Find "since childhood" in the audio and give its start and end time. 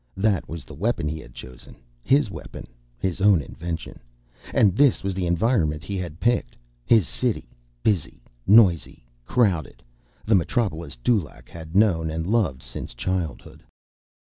12.63-13.61